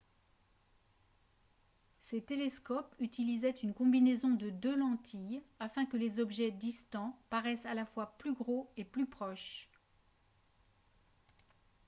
[1.99, 7.75] ces télescopes utilisaient une combinaison de deux lentilles afin que les objets distants paraissent à
[7.75, 9.69] la fois plus gros et plus proches